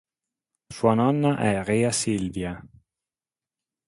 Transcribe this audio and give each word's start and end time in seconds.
Sua 0.67 0.95
nonna 0.95 1.37
è 1.37 1.63
Rea 1.63 1.91
Silvia. 1.91 2.59